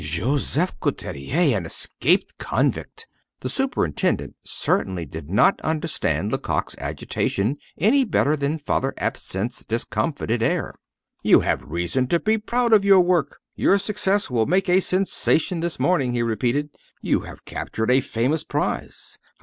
[0.03, 1.55] "Joseph Couturier!
[1.55, 3.05] an escaped convict!"
[3.41, 10.73] The superintendent certainly did not understand Lecoq's agitation any better than Father Absinthe's discomfited air.
[11.21, 15.59] "You have reason to be proud of your work; your success will make a sensation
[15.59, 16.69] this morning," he repeated.
[17.03, 19.19] "You have captured a famous prize.